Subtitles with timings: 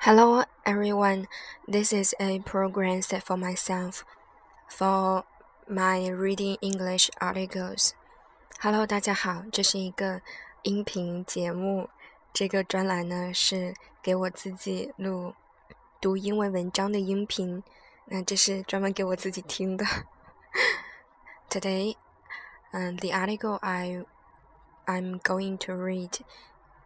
[0.00, 1.26] Hello, everyone.
[1.66, 4.04] This is a program set for myself
[4.68, 5.24] for
[5.68, 7.92] my reading English articles.
[8.60, 10.20] Hello，大家好，这是一个
[10.62, 11.88] 音频节目。
[12.32, 15.34] 这个专栏呢是给我自己录
[16.00, 17.62] 读英文文章的音频。
[18.06, 19.84] 那这是专门给我自己听的。
[21.50, 21.96] Today,
[22.72, 24.04] um, the article I
[24.84, 26.20] I'm going to read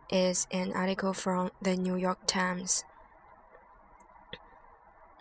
[0.09, 2.80] is an article from the New York Times.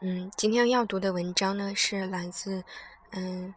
[0.02, 2.64] 嗯，今天要读的文章呢是来自
[3.12, 3.54] 嗯《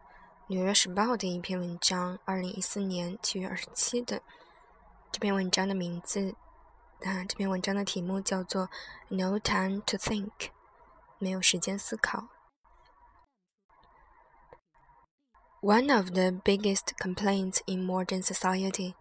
[0.47, 4.21] 纽约时报》的一篇文章，二零一四年七月二十七的。
[5.11, 6.35] 这篇文章的名字
[7.03, 8.67] 啊，这篇文章的题目叫做《
[9.09, 10.49] No Time to Think》，
[11.19, 12.27] 没有时间思考。
[15.61, 18.95] One of the biggest complaints in modern society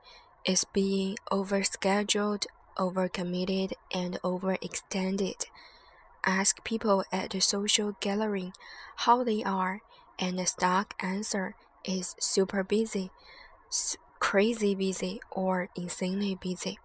[0.44, 2.42] is being overscheduled,
[2.76, 5.46] overcommitted, and overextended.
[6.25, 8.53] Ask people at the social gathering
[8.97, 9.81] how they are,
[10.19, 13.11] and the stock answer is super busy,
[14.19, 16.79] crazy busy, or insanely busy.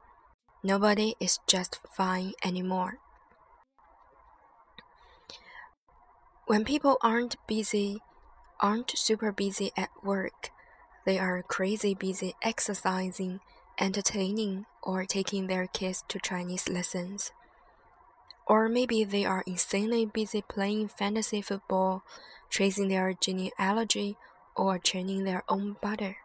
[0.63, 2.99] Nobody is just fine anymore.
[6.47, 7.99] When people aren't busy,
[8.61, 10.51] aren't super busy at work,
[11.05, 13.41] they are crazy busy exercising,
[13.81, 17.33] entertaining, or taking their kids to Chinese lessons.
[18.47, 22.03] Or maybe they are insanely busy playing fantasy football,
[22.51, 24.17] tracing their genealogy,
[24.57, 26.19] or churning their own butter.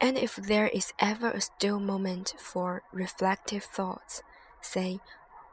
[0.00, 4.22] And if there is ever a still moment for reflective thoughts,
[4.60, 4.98] say,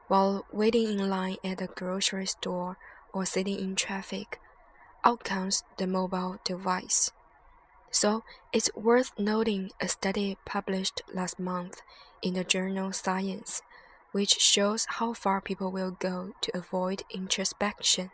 [0.08, 2.78] while waiting in line at a grocery store
[3.14, 4.40] or sitting in traffic,
[5.04, 7.12] out comes the mobile device.
[7.92, 11.82] So it's worth noting a study published last month
[12.24, 13.62] in the journal Science
[14.13, 18.11] which shows how far people will go to avoid introspection。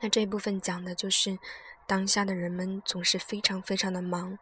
[0.00, 1.38] 那这一部分讲的就是
[1.86, 4.38] 当下的人们总是非常非常的忙。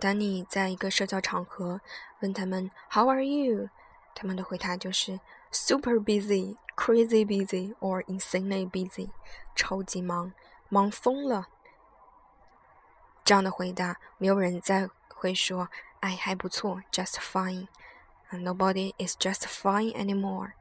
[0.00, 1.80] 当你在一个社交场合
[2.20, 3.68] 问他们 “How are you”，
[4.14, 5.20] 他们的回答就是
[5.52, 9.10] “super busy”、“crazy busy” or “insanely busy”，
[9.54, 10.32] 超级忙，
[10.68, 11.48] 忙疯了。
[13.24, 15.68] 这样的回答，没有人再会说“
[16.00, 17.68] 哎，还不错，just fine”。
[18.31, 20.51] Nobody is just fine anymore。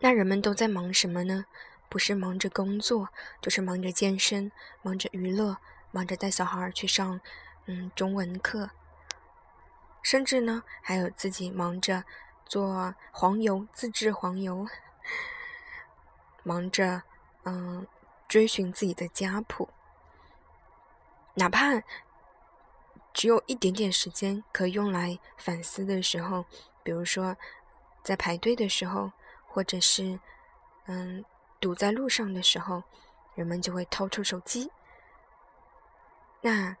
[0.00, 1.46] 那人们都在忙什么呢？
[1.88, 3.10] 不是忙着工作，
[3.40, 4.50] 就是忙着健身，
[4.82, 5.58] 忙着娱乐，
[5.90, 7.20] 忙着带小孩去上
[7.66, 8.70] 嗯中文课，
[10.02, 12.04] 甚至呢还有自己忙着
[12.46, 14.66] 做黄油，自制黄油，
[16.42, 17.02] 忙着
[17.44, 17.86] 嗯
[18.26, 19.68] 追寻自己的家谱，
[21.34, 21.82] 哪怕。
[23.12, 26.44] 只有一点点时间可以用来反思的时候，
[26.82, 27.36] 比如说
[28.02, 29.12] 在排队的时候，
[29.46, 30.18] 或者是
[30.86, 31.24] 嗯
[31.60, 32.82] 堵在路上的时候，
[33.34, 34.70] 人们就会掏出手机。
[36.40, 36.76] 那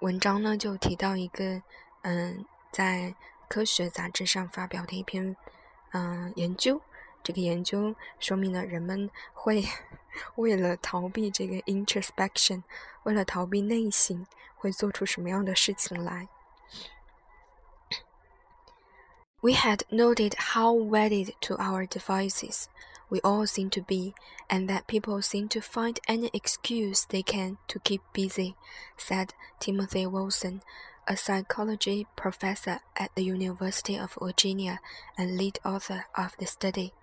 [0.00, 1.62] 文章呢就提到一个
[2.02, 3.14] 嗯在
[3.48, 5.36] 科学杂志上发表的一篇
[5.92, 6.80] 嗯研究。
[7.23, 9.63] 这个研究说明了人们会
[10.35, 12.63] 为了逃避这个 introspection，
[13.03, 14.25] 为了逃避内省，
[14.55, 16.29] 会做出什么样的事情来。
[19.41, 22.65] We had noted how wedded to our devices
[23.09, 24.13] we all seem to be,
[24.49, 28.55] and that people seem to find any excuse they can to keep busy,
[28.97, 29.29] said
[29.59, 30.61] Timothy Wilson,
[31.05, 34.79] a psychology professor at the University of Virginia
[35.17, 36.93] and lead author of the study.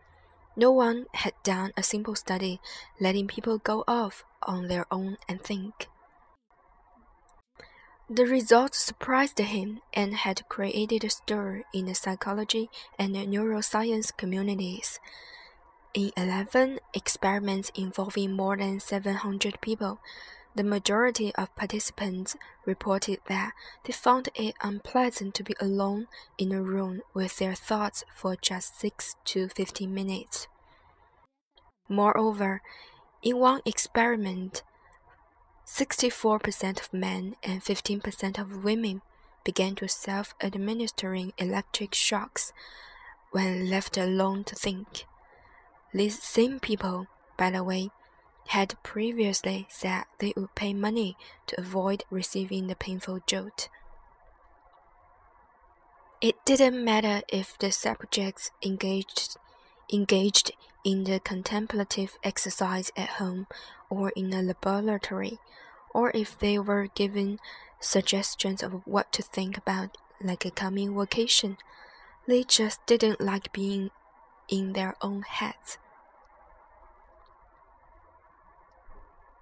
[0.56, 2.60] No one had done a simple study
[3.00, 5.88] letting people go off on their own and think.
[8.10, 14.16] The results surprised him and had created a stir in the psychology and the neuroscience
[14.18, 15.00] communities.
[15.94, 20.00] In 11 experiments involving more than 700 people,
[20.56, 22.36] the majority of participants
[22.66, 23.54] reported that
[23.86, 26.08] they found it unpleasant to be alone
[26.38, 30.48] in a room with their thoughts for just 6 to 15 minutes.
[31.88, 32.62] Moreover,
[33.22, 34.64] in one experiment,
[35.68, 39.02] 64% of men and 15% of women
[39.44, 42.54] began to self administering electric shocks
[43.32, 45.06] when left alone to think.
[45.94, 47.08] These same people,
[47.38, 47.90] by the way,
[48.48, 51.16] had previously said they would pay money
[51.48, 53.70] to avoid receiving the painful jolt.
[56.22, 59.38] It didn't matter if the subjects engaged
[59.92, 60.52] engaged
[60.84, 63.48] in the contemplative exercise at home
[63.90, 65.40] or in a laboratory,
[65.94, 67.40] or if they were given
[67.80, 71.58] suggestions of what to think about like a coming vacation.
[72.28, 73.90] They just didn't like being
[74.48, 75.78] in their own heads.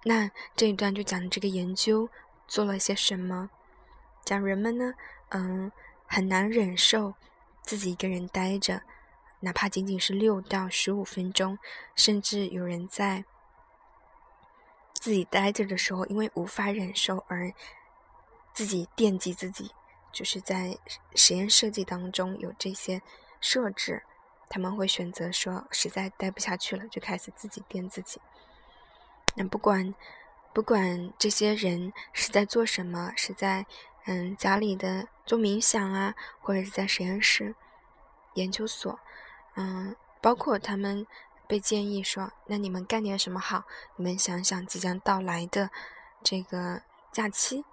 [0.08, 2.08] 那这一段就讲这个研究
[2.46, 3.50] 做了些什么，
[4.24, 4.94] 讲人们呢，
[5.28, 5.70] 嗯，
[6.06, 7.12] 很难忍受
[7.60, 8.80] 自己一个人待着，
[9.40, 11.58] 哪怕仅仅是六到十五分钟，
[11.94, 13.22] 甚至有人在
[14.94, 17.52] 自己待着的时候，因为无法忍受而
[18.54, 19.72] 自己惦记自己，
[20.10, 20.78] 就是在
[21.14, 23.02] 实验设计当中有这些
[23.42, 24.04] 设置，
[24.48, 28.18] 他们会选择说实在待不下去了，就开始自己电自己。
[29.38, 29.94] 那不管
[30.52, 33.64] 不管这些人是在做什么，是在
[34.06, 37.54] 嗯家里的做冥想啊，或者是在实验室、
[38.34, 38.98] 研究所，
[39.54, 41.06] 嗯，包括他们
[41.46, 43.62] 被建议说，那你们干点什么好？
[43.94, 45.70] 你们想想即将到来的
[46.24, 46.82] 这个
[47.12, 47.64] 假期，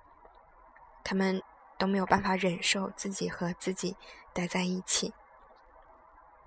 [1.03, 1.41] 他们
[1.79, 3.97] 都没有办法忍受自己和自己
[4.33, 5.15] 待在一起。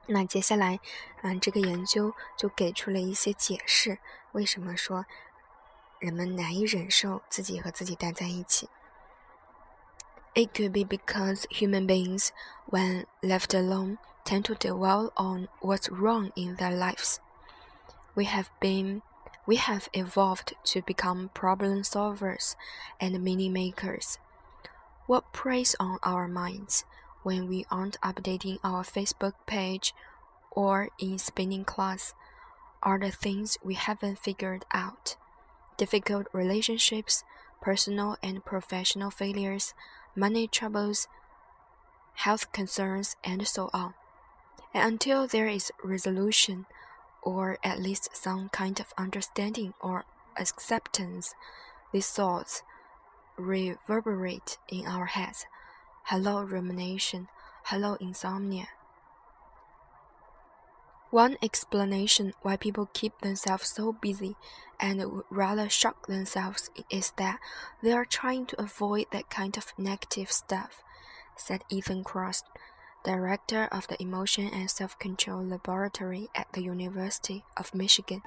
[0.07, 0.79] 那接下来，
[1.23, 3.99] 嗯，这个研究就给出了一些解释，
[4.34, 5.06] 为什么说
[6.00, 8.70] 人们难以忍受自己和自己待在一起？
[10.36, 12.30] It could be because human beings,
[12.70, 17.18] when left alone, tend to dwell on what's wrong in their lives.
[18.16, 19.02] We have been,
[19.46, 22.56] we have evolved to become problem solvers
[23.00, 24.18] and meaning makers.
[25.08, 26.86] What preys on our minds?
[27.24, 29.94] when we aren't updating our Facebook page
[30.52, 32.14] or in spinning class
[32.83, 35.17] are the things we haven't figured out.
[35.77, 37.25] Difficult relationships,
[37.61, 39.75] personal and professional failures,
[40.15, 41.09] money troubles,
[42.15, 43.95] health concerns, and so on.
[44.75, 46.67] And until there is resolution,
[47.23, 50.05] or at least some kind of understanding or
[50.37, 51.35] acceptance,
[51.93, 52.63] these thoughts
[53.37, 55.47] reverberate in our heads
[56.05, 57.29] hello rumination,
[57.65, 58.67] hello insomnia.
[61.11, 64.37] One explanation why people keep themselves so busy
[64.79, 67.41] and would rather shock themselves is that
[67.83, 70.83] they are trying to avoid that kind of negative stuff,
[71.35, 72.43] said Ethan Cross,
[73.05, 78.23] director of the Emotion and Self Control Laboratory at the University of Michigan.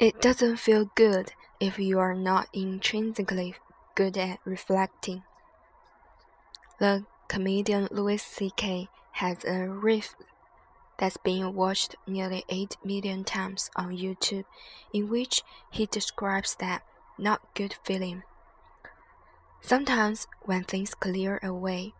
[0.00, 3.56] It doesn't feel good if you are not intrinsically
[3.94, 5.22] good at reflecting.
[6.80, 8.88] The comedian Louis C.K.
[9.12, 10.14] has a riff
[11.02, 14.44] that's been watched nearly 8 million times on YouTube,
[14.94, 16.84] in which he describes that
[17.18, 18.22] not good feeling.
[19.60, 21.92] Sometimes, when things clear away,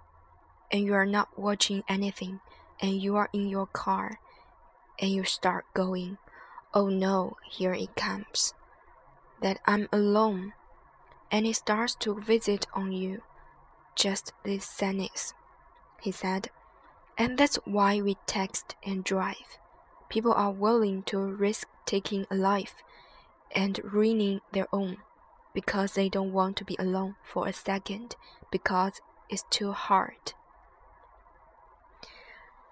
[0.70, 2.38] and you are not watching anything,
[2.80, 4.20] and you are in your car,
[5.00, 6.18] and you start going,
[6.72, 8.54] Oh no, here it comes.
[9.40, 10.52] That I'm alone,
[11.28, 13.22] and it starts to visit on you
[13.96, 15.34] just this sadness,
[16.00, 16.50] he said.
[17.21, 19.57] And that's why we text and drive.
[20.09, 22.73] People are willing to risk taking a life
[23.55, 24.97] and ruining their own
[25.53, 28.11] because they don't want to be alone for a second
[28.51, 28.99] because
[29.29, 30.33] it's too hard.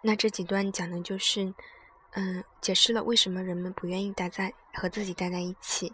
[0.02, 1.56] 那这几段讲的就是，
[2.12, 5.94] 嗯，解释了为什么人们不愿意待在和自己待在一起。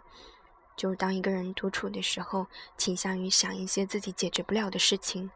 [0.76, 5.30] 就当一个人独处的时候，倾向于想一些自己解决不了的事情。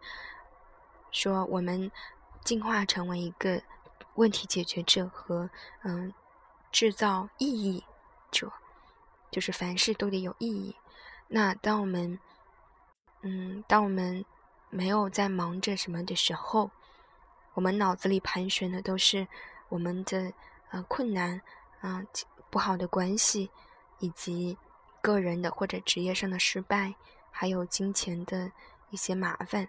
[1.10, 1.90] 说我们
[2.43, 3.61] 进化成为一个
[4.15, 5.49] 问题解决者和
[5.83, 6.13] 嗯
[6.71, 7.83] 制造意义
[8.31, 8.51] 者，
[9.29, 10.75] 就是凡事都得有意义。
[11.27, 12.19] 那当我们
[13.21, 14.23] 嗯当我们
[14.69, 16.71] 没有在忙着什么的时候，
[17.53, 19.27] 我们脑子里盘旋的都是
[19.69, 20.33] 我们的
[20.69, 21.41] 呃困难
[21.79, 22.03] 啊
[22.49, 23.49] 不好的关系
[23.99, 24.57] 以及。
[25.03, 26.93] 个人的或者职业上的失败，
[27.31, 28.51] 还有金钱的
[28.91, 29.67] 一些麻烦，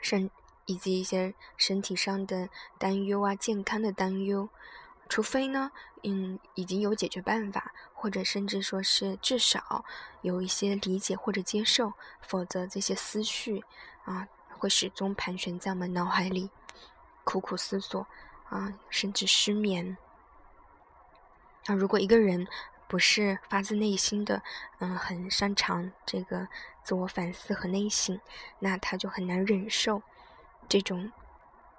[0.00, 0.30] 甚
[0.66, 4.48] 以及一些身体上的担忧啊，健康的担忧。
[5.08, 5.70] 除非呢，
[6.02, 9.84] 嗯，已经有解决办法，或者甚至说是至少
[10.22, 11.92] 有一些理解或者接受，
[12.22, 13.62] 否则这些思绪
[14.04, 14.26] 啊，
[14.58, 16.50] 会始终盘旋在我们脑海里，
[17.22, 18.06] 苦苦思索
[18.48, 19.98] 啊，甚至失眠。
[21.66, 22.46] 那如果一个人，
[22.88, 24.42] 不是发自内心的，
[24.78, 26.48] 嗯，很擅长这个
[26.82, 28.18] 自我反思和内省，
[28.58, 30.02] 那他就很难忍受
[30.67, 31.11] 这种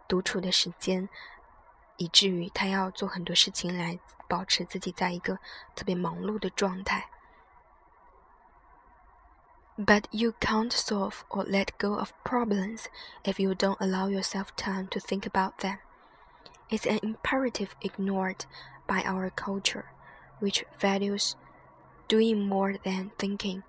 [0.09, 1.09] 独处的时间，
[1.97, 5.39] 以至于他要做很多事情来保持自己在一个
[5.75, 7.09] 特别忙碌的状态。
[9.77, 12.87] But you can't solve or let go of problems
[13.23, 15.79] if you don't allow yourself time to think about them.
[16.69, 18.45] It's an imperative ignored
[18.87, 19.85] by our culture
[20.39, 21.35] which values
[22.09, 23.63] doing more than thinking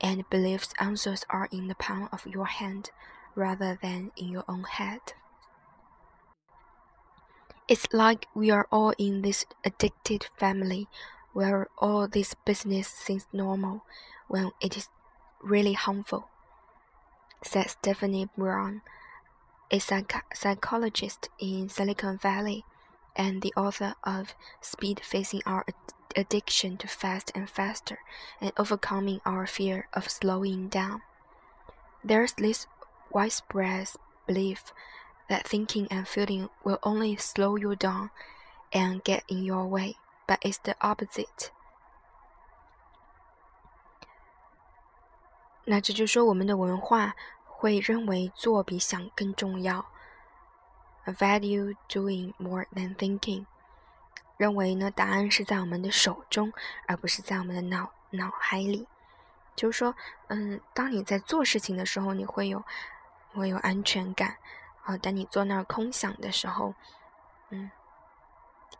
[0.00, 2.90] and believes answers are in the palm of your hand
[3.37, 5.13] rather than in your own head.
[7.67, 10.87] It's like we are all in this addicted family
[11.33, 13.83] where all this business seems normal
[14.27, 14.89] when it is
[15.43, 16.29] really harmful,
[17.43, 18.81] said Stephanie Brown,
[19.69, 22.63] a psych psychologist in Silicon Valley
[23.15, 25.65] and the author of Speed Facing Our
[26.15, 27.99] Addiction to Fast and Faster
[28.41, 31.01] and Overcoming Our Fear of Slowing Down.
[32.03, 32.65] There's this
[33.11, 33.87] widespread
[34.25, 34.73] belief
[35.29, 38.09] that thinking and feeling will only slow you down
[38.71, 39.95] and get in your way,
[40.27, 41.51] but it's the opposite.
[45.65, 47.13] 那这就说我们的文化
[47.45, 49.85] 会认为做比想更重要
[51.05, 53.45] ，value doing more than thinking，
[54.37, 56.53] 认为呢答案是在我们的手中，
[56.87, 58.87] 而不是在我们的脑脑海里。
[59.55, 59.95] 就是说，
[60.27, 62.63] 嗯，当你在做事情的时候，你会有
[63.37, 64.37] 会有安全感。
[64.83, 66.73] 啊，当你坐那儿空想的时候，
[67.49, 67.69] 嗯，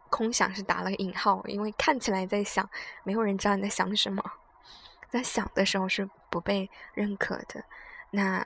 [0.10, 2.70] 空想是打了个引号，因为看起来在想，
[3.04, 4.24] 没有人知道你在想什么。
[5.10, 7.64] 在想的时候是不被认可的。
[8.10, 8.46] 那，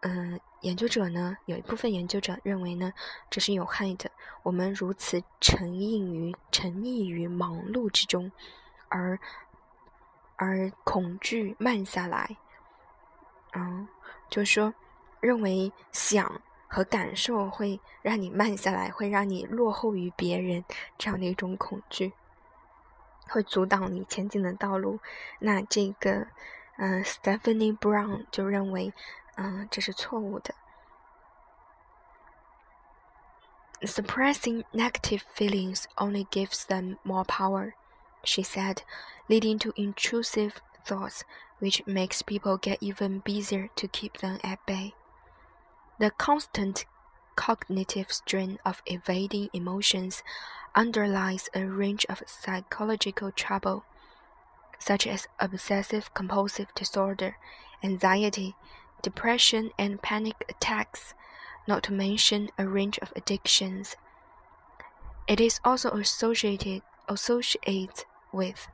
[0.00, 2.92] 嗯，研究者呢，有一部分研究者认为呢，
[3.30, 4.10] 这是有害的。
[4.42, 8.30] 我们如此沉溺于沉溺于忙碌之中，
[8.88, 9.18] 而
[10.36, 12.36] 而恐惧慢下来。
[13.52, 13.88] 嗯，
[14.30, 14.72] 就说，
[15.20, 16.40] 认为想。
[16.70, 20.62] 和感受会让你慢下来，会让你落后于别人，
[20.98, 22.12] 这样的一种恐惧，
[23.26, 25.00] 会阻挡你前进的道路。
[25.38, 26.26] 那这个，
[26.76, 28.92] 嗯，Stephanie Brown 就认为，
[29.36, 30.54] 嗯，这是错误的。
[33.80, 37.72] Suppressing negative feelings only gives them more power,
[38.22, 38.80] she said,
[39.26, 41.22] leading to intrusive thoughts,
[41.60, 44.92] which makes people get even busier to keep them at bay.
[45.98, 46.84] The constant
[47.34, 50.22] cognitive strain of evading emotions
[50.74, 53.84] underlies a range of psychological trouble,
[54.78, 57.36] such as obsessive compulsive disorder,
[57.82, 58.54] anxiety,
[59.02, 61.14] depression, and panic attacks,
[61.66, 63.96] not to mention a range of addictions.
[65.26, 68.68] It is also associated, associated with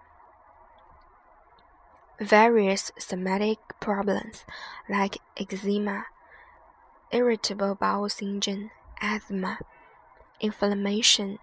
[2.20, 4.44] various somatic problems
[4.88, 6.06] like eczema,
[7.14, 9.58] irritable bowel syndrome, asthma,
[10.40, 11.38] inflammation,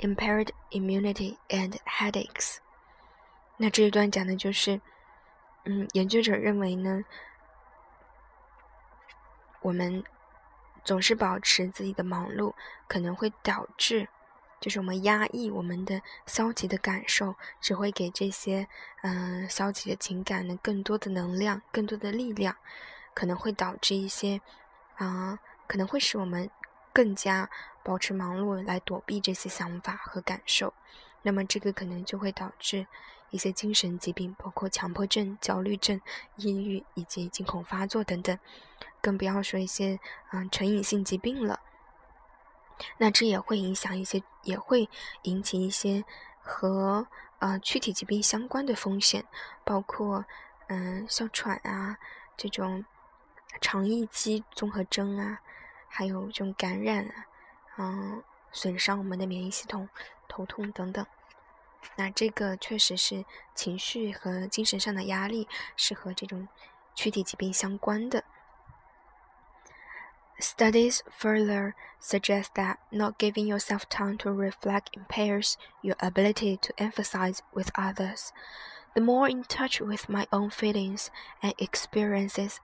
[0.00, 2.58] impaired immunity, and headaches。
[3.56, 4.82] 那这一段讲的就是，
[5.64, 7.02] 嗯，研究者认为呢，
[9.62, 10.04] 我们
[10.84, 12.52] 总是保持自己的忙碌，
[12.86, 14.08] 可能会导致，
[14.60, 18.68] 就是我们压抑我们的消极的感受，只会给这些
[19.02, 22.54] 嗯消极的情感呢更多的能量，更多的力量，
[23.14, 24.42] 可能会导致一些。
[24.96, 26.50] 啊，可能会使我们
[26.92, 27.50] 更加
[27.84, 30.72] 保持忙碌，来躲避这些想法和感受。
[31.22, 32.86] 那么，这个可能就会导致
[33.30, 36.00] 一些精神疾病，包括强迫症、焦虑症、
[36.36, 38.38] 抑郁以及惊恐发作等等。
[39.02, 40.00] 更不要说一些
[40.32, 41.60] 嗯成瘾性疾病了。
[42.98, 44.88] 那这也会影响一些，也会
[45.22, 46.04] 引起一些
[46.40, 47.06] 和
[47.40, 49.24] 呃躯体疾病相关的风险，
[49.64, 50.24] 包括
[50.68, 51.98] 嗯哮喘啊
[52.36, 52.84] 这种。
[53.59, 55.39] 肠易激综合征啊，
[55.87, 57.25] 还有这种感染啊，
[57.77, 59.89] 嗯，损伤我们的免疫系统、
[60.27, 61.05] 头痛等等。
[61.95, 63.25] 那这个确实是
[63.55, 66.47] 情绪和精神上的压力是和这种
[66.93, 68.23] 躯体疾病相关的。
[70.39, 77.69] Studies further suggest that not giving yourself time to reflect impairs your ability to emphasize with
[77.75, 78.29] others.
[78.95, 81.07] The more in touch with my own feelings
[81.41, 82.57] and experiences,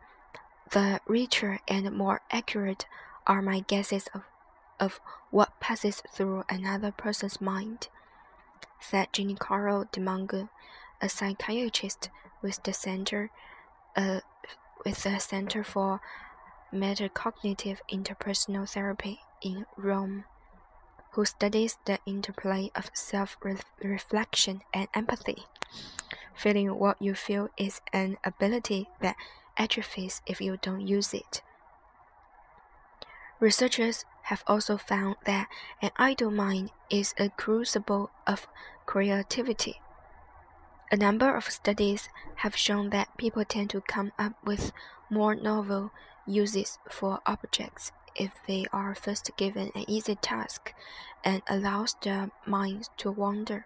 [0.72, 2.86] the richer and more accurate
[3.26, 4.22] are my guesses of,
[4.80, 5.00] of
[5.30, 7.88] what passes through another person's mind,
[8.80, 10.48] said Carl DeMongo,
[11.00, 12.10] a psychiatrist
[12.42, 13.30] with the Center,
[13.96, 14.20] uh,
[14.84, 16.00] with the Center for
[16.72, 20.24] Metacognitive Interpersonal Therapy in Rome,
[21.12, 25.44] who studies the interplay of self-reflection and empathy.
[26.34, 29.16] Feeling what you feel is an ability that
[29.62, 31.42] atrophies if you don't use it.
[33.38, 35.48] Researchers have also found that
[35.80, 38.46] an idle mind is a crucible of
[38.86, 39.80] creativity.
[40.90, 44.72] A number of studies have shown that people tend to come up with
[45.10, 45.90] more novel
[46.26, 50.74] uses for objects if they are first given an easy task
[51.24, 53.64] and allows their minds to wander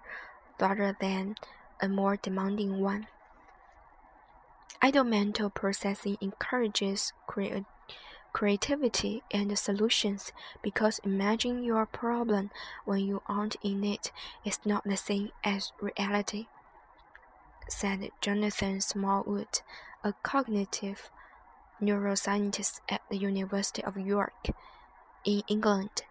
[0.60, 1.34] rather than
[1.80, 3.06] a more demanding one.
[4.82, 7.12] Idle mental processing encourages
[8.32, 10.32] creativity and solutions
[10.62, 12.50] because imagining your problem
[12.84, 14.12] when you aren't in it
[14.44, 16.46] is not the same as reality,
[17.68, 19.62] said Jonathan Smallwood,
[20.04, 21.10] a cognitive
[21.82, 24.48] neuroscientist at the University of York
[25.24, 26.02] in England.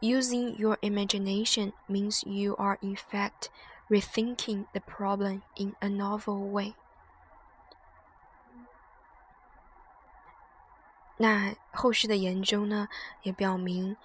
[0.00, 3.50] Using your imagination means you are in fact
[3.90, 6.74] rethinking the problem in a novel way.
[11.20, 12.88] 那后续的研究呢，
[13.22, 13.96] 也表明，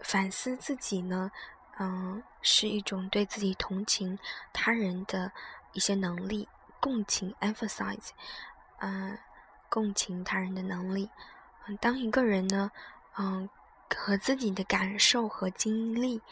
[0.00, 1.30] 反思自己呢，
[1.78, 4.18] 嗯，是一种对自己同情
[4.52, 5.32] 他人的
[5.72, 6.48] 一些能力，
[6.80, 8.10] 共情 （emphasize），
[8.78, 9.18] 嗯，
[9.68, 11.10] 共情他人的能力。
[11.66, 12.70] 嗯，当一个人呢，
[13.18, 13.50] 嗯，
[13.94, 16.22] 和自己的感受和经历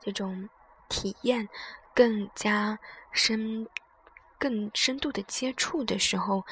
[0.00, 0.50] 这种
[0.88, 1.48] 体验
[1.94, 2.78] 更加
[3.10, 3.66] 深。
[4.38, 6.44] 更深度的接触的时候，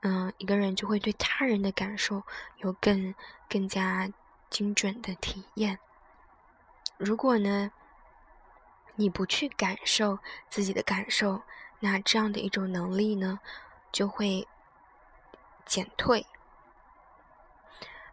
[0.00, 2.22] 嗯，一个人就会对他人的感受
[2.58, 3.14] 有更
[3.48, 4.08] 更加
[4.48, 5.78] 精准的体验。
[6.96, 7.72] 如果呢，
[8.94, 11.42] 你不去感受自己的感受，
[11.80, 13.40] 那这样的一种能力呢，
[13.90, 14.46] 就会
[15.64, 16.26] 减退。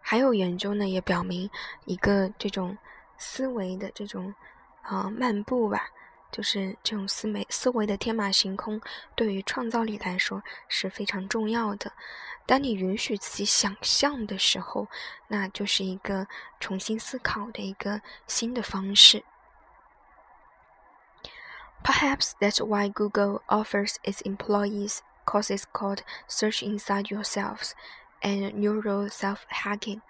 [0.01, 1.49] 还有研究呢，也表明
[1.85, 2.77] 一个这种
[3.17, 4.33] 思维的这种
[4.81, 5.89] 啊漫步吧。
[6.30, 8.80] 就是这种思维思维的天马行空，
[9.14, 11.92] 对于创造力来说是非常重要的。
[12.46, 14.88] 当你允许自己想象的时候，
[15.28, 16.26] 那就是一个
[16.58, 19.24] 重新思考的一个新的方式。
[21.82, 27.72] Perhaps that's why Google offers its employees courses called Search Inside Yourselves
[28.20, 30.02] and Neural Self-Hacking,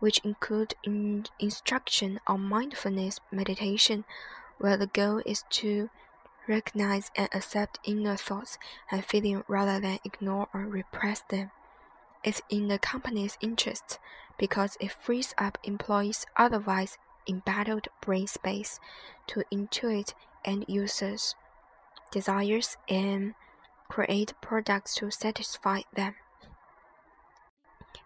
[0.00, 4.04] which include in instruction on mindfulness meditation
[4.58, 5.88] where the goal is to
[6.46, 8.58] recognize and accept inner thoughts
[8.90, 11.50] and feelings rather than ignore or repress them.
[12.24, 13.98] It's in the company's interest
[14.38, 16.96] because it frees up employees' otherwise
[17.28, 18.80] embattled brain space
[19.26, 21.34] to intuit end users'
[22.10, 23.34] desires and
[23.88, 26.14] create products to satisfy them.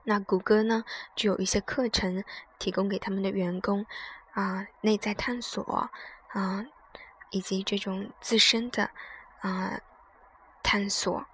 [0.05, 0.85] 那谷歌呢，
[1.15, 2.25] 就有一些课程
[2.59, 3.87] 提供给他们的员工
[4.35, 5.91] 啊，内在探索
[6.29, 6.65] 啊，
[7.31, 8.91] 以及这种自身的
[9.41, 9.81] 啊
[10.63, 11.27] 探索，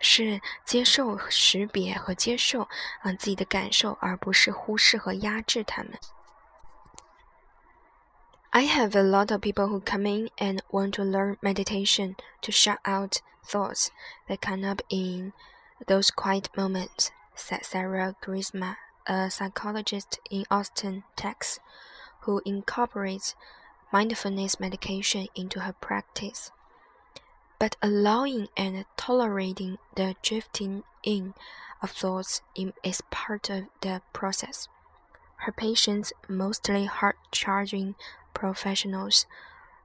[0.00, 2.62] 是接受、识别和接受
[3.02, 5.98] 啊自己的感受，而不是忽视和压制他们。
[8.52, 12.78] I have a lot of people who come in and want to learn meditation to shut
[12.82, 13.90] out thoughts
[14.26, 15.32] that come up in
[15.86, 21.60] those quiet moments, said Sarah Grisma, a psychologist in Austin, Texas
[22.25, 23.35] who incorporates
[23.91, 26.51] mindfulness meditation into her practice.
[27.59, 31.33] But allowing and tolerating the drifting in
[31.81, 32.41] of thoughts
[32.83, 34.67] is part of the process.
[35.37, 37.95] Her patients, mostly hard charging
[38.33, 39.25] professionals,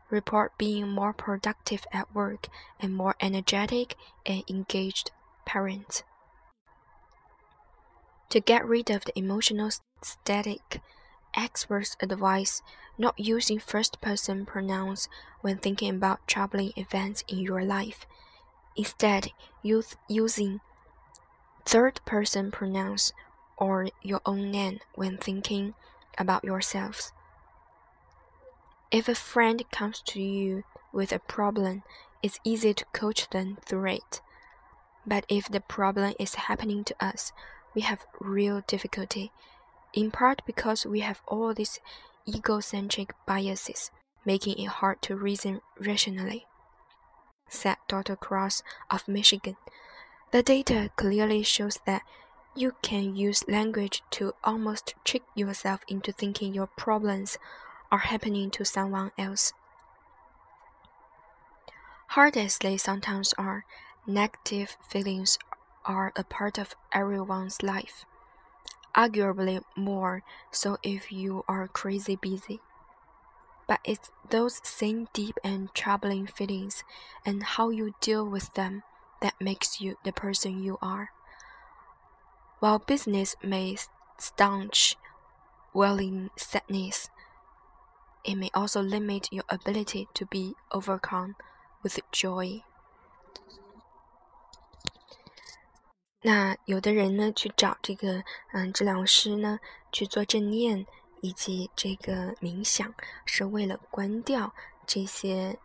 [0.09, 2.49] report being more productive at work
[2.81, 5.11] and more energetic and engaged
[5.45, 6.03] parents.
[8.31, 9.71] To get rid of the emotional
[10.03, 10.81] static
[11.35, 12.63] Experts advise
[12.99, 15.09] not using first person pronouns
[15.41, 18.07] when thinking about troubling events in your life.
[18.77, 20.61] Instead, use using
[21.65, 23.13] third person pronouns
[23.57, 25.75] or your own name when thinking
[26.19, 27.13] about yourselves.
[28.91, 31.85] If a friend comes to you with a problem,
[32.23, 34.21] it's easy to coach them through it.
[35.07, 37.33] But if the problem is happening to us,
[37.75, 39.31] we have real difficulty
[39.95, 41.81] in part because we have all these
[42.29, 43.91] egocentric biases,
[44.25, 46.47] making it hard to reason rationally,
[47.49, 48.17] said Dr.
[48.17, 49.57] Cross of Michigan.
[50.33, 52.03] The data clearly shows that
[52.55, 57.39] you can use language to almost trick yourself into thinking your problems
[57.91, 59.53] are happening to someone else.
[62.09, 63.65] Hard as they sometimes are,
[64.07, 65.39] negative feelings
[65.85, 68.05] are a part of everyone's life
[68.97, 72.61] arguably more so if you are crazy busy.
[73.67, 76.83] But it's those same deep and troubling feelings
[77.25, 78.83] and how you deal with them
[79.23, 81.11] that makes you the person you are.
[82.59, 83.77] While business may
[84.19, 84.97] staunch
[85.73, 87.11] welling sadness,
[88.25, 91.37] it may also limit your ability to be overcome
[91.83, 92.63] with joy.
[96.23, 99.59] 那有的人呢，去找这个嗯治疗师呢，
[99.91, 100.87] 去做正念
[101.23, 104.53] 以及这个冥想，是为了关掉
[104.87, 105.59] 这些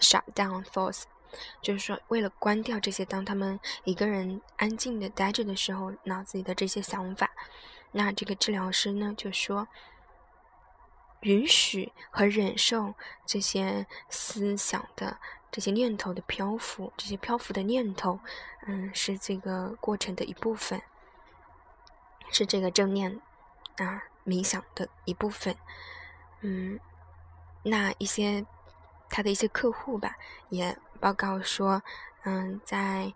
[0.00, 1.02] shut down thoughts，
[1.60, 7.30] 就是说，为了关掉这些，当他们一个人安静的待着的时候，脑子里的这些想法，
[7.92, 9.68] 那这个治疗师呢，就说，
[11.20, 12.94] 允许和忍受
[13.26, 15.18] 这些思想的
[15.50, 18.20] 这些念头的漂浮，这些漂浮的念头，
[18.66, 20.80] 嗯，是这个过程的一部分，
[22.30, 23.20] 是这个正念
[23.76, 25.56] 啊冥想的一部分，
[26.40, 26.78] 嗯，
[27.62, 28.46] 那一些。
[29.10, 30.18] 他的一些客户吧，
[30.50, 31.82] 也报告说，
[32.24, 33.10] 嗯，在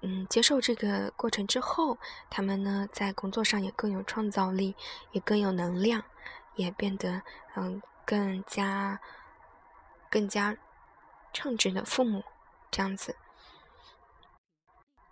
[0.00, 4.74] 嗯接受这个过程之后，他们呢在工作上也更有创造力，
[5.12, 6.02] 也更有能量，
[6.56, 7.22] 也变得
[7.54, 8.98] 嗯更加
[10.10, 10.56] 更加
[11.36, 12.24] 称职的父母
[12.70, 13.14] 这样子。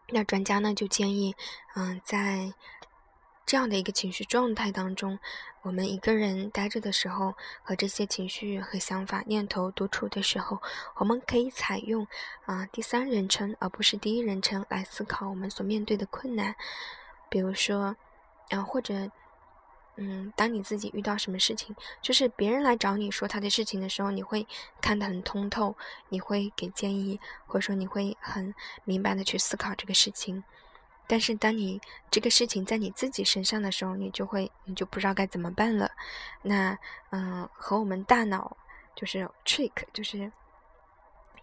[0.08, 1.36] 那专家呢就建议，
[1.74, 2.54] 嗯，在
[3.44, 5.18] 这样的一个情绪状态当中。
[5.62, 10.60] 我们一个人待着的时候，和这些情绪和想法、念头独处的时候，
[10.96, 12.06] 我们可以采用
[12.44, 16.54] 啊第三人称而不是第一人称来思考我们所面对的困难。
[17.30, 17.96] 比如说，
[18.50, 19.10] 啊或者，
[19.96, 24.46] 嗯，当你自己遇到什么事情，就是别人来找你说他的事情的时候，你会
[24.80, 25.76] 看得很通透，
[26.08, 28.54] 你会给建议，或者说你会很
[28.84, 30.42] 明白的去思考这个事情。
[31.06, 31.80] 但是，当你
[32.10, 35.90] 这个事情在你自己身上的时候，你就会，你就不知道该怎么办了。
[36.40, 36.78] 那，
[37.10, 38.56] 嗯，和我们大脑
[38.96, 40.32] 就是 trick，就是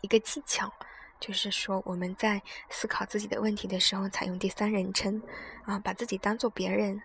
[0.02, 0.74] 一个技巧，
[1.20, 5.22] 就是说我们在思考自己的问题的时候，采用第三人称，
[5.64, 7.00] 啊，把自己当做别人，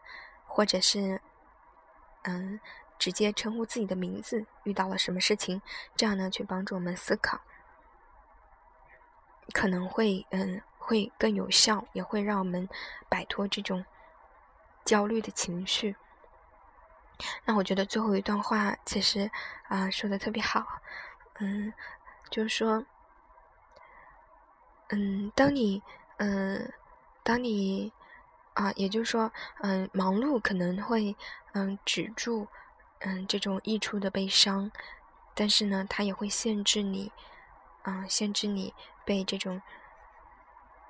[0.47, 1.21] 或者是，
[2.27, 2.61] 嗯，
[2.99, 5.63] 直接称呼自己的名字，遇到了什么事情，
[5.97, 7.41] 这样呢，去帮助我们思考，
[9.53, 10.61] 可能会，嗯。
[10.79, 12.69] 会更有效，也会让我们
[13.09, 13.85] 摆脱这种
[14.85, 15.97] 焦虑的情绪。
[17.45, 19.29] 那我觉得最后一段话其实
[19.67, 20.65] 啊说的特别好，
[21.41, 21.73] 嗯，
[22.31, 22.87] 就是说，
[24.91, 25.83] 嗯，当你
[26.19, 26.73] 嗯，
[27.25, 27.93] 当你
[28.55, 31.17] 啊，也就是说，嗯，忙碌可能会
[31.57, 32.47] 嗯止住
[33.01, 34.71] 嗯这种溢出的悲伤，
[35.35, 37.11] 但是呢，它也会限制你
[37.85, 39.63] 嗯，限制你被这种。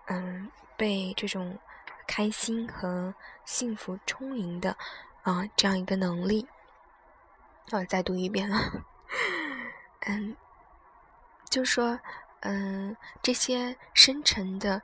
[0.09, 1.59] 嗯，被这种
[2.07, 3.12] 开心和
[3.44, 4.76] 幸福充盈的
[5.24, 6.46] 啊，这样一个能力，
[7.72, 8.70] 我再读一遍啊。
[10.07, 10.37] 嗯，
[11.50, 11.98] 就说，
[12.42, 14.81] 嗯，这些深沉的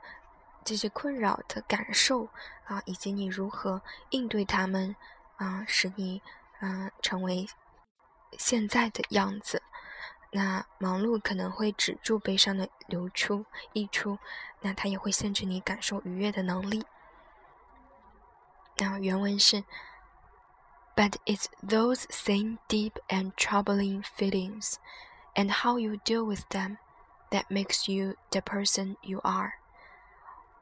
[0.65, 2.27] 这些困扰的感受
[2.65, 4.93] 啊，以及你如何应对他们
[5.36, 6.22] 啊，使你
[6.60, 7.48] 嗯成为
[8.38, 9.62] 现在的样子。
[10.30, 14.18] 那忙碌可能会止住悲伤的流出溢出，
[14.60, 16.84] 那它也会限制你感受愉悦的能力。
[18.76, 19.64] 那原文是：
[20.94, 24.74] But it's those same deep and troubling feelings,
[25.34, 26.76] and how you deal with them,
[27.30, 29.54] that makes you the person you are.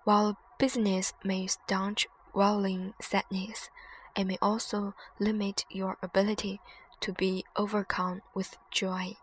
[0.05, 3.69] While business may staunch welling sadness,
[4.16, 6.60] it may also limit your ability
[7.00, 9.16] to be overcome with joy.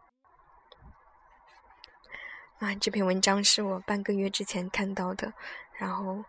[2.59, 5.33] 啊，这篇文章是我半个月之前看到的，
[5.75, 6.25] 然后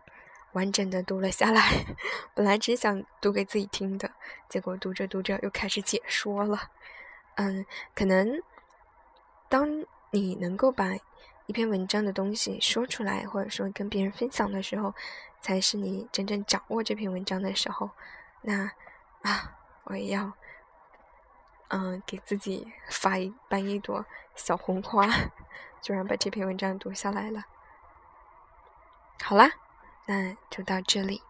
[0.52, 1.84] 完整的读了下来。
[2.34, 4.12] 本来只想读给自己听的，
[4.48, 6.70] 结果读着读着又开始解说了。
[7.34, 8.40] 嗯，可能
[9.48, 10.92] 当你能够把
[11.46, 14.94] 一篇文章的东西说出来，或者说跟别人分享的时候，
[15.40, 17.90] 才是你真正掌握这篇文章的时候。
[18.42, 18.70] 那
[19.22, 20.32] 啊，我也要
[21.68, 25.06] 嗯给自己发一颁一朵小红花。
[25.82, 27.46] 居然把这篇文章读下来了。
[29.22, 29.50] 好啦，
[30.06, 31.22] 那就到这里。